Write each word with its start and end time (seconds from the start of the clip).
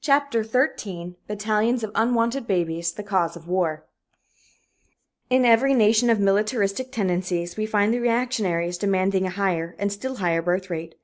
CHAPTER 0.00 0.44
XIII 0.44 1.16
BATTALIONS 1.26 1.82
OF 1.82 1.90
UNWANTED 1.96 2.46
BABIES 2.46 2.92
THE 2.92 3.02
CAUSE 3.02 3.34
OF 3.34 3.48
WAR 3.48 3.84
In 5.28 5.44
every 5.44 5.74
nation 5.74 6.08
of 6.08 6.20
militaristic 6.20 6.92
tendencies 6.92 7.56
we 7.56 7.66
find 7.66 7.92
the 7.92 7.98
reactionaries 7.98 8.78
demanding 8.78 9.26
a 9.26 9.30
higher 9.30 9.74
and 9.80 9.90
still 9.92 10.18
higher 10.22 10.40
birth 10.40 10.70
rate. 10.70 10.94